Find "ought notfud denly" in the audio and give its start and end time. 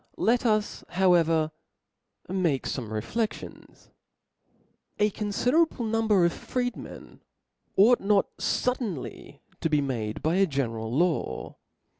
7.77-9.41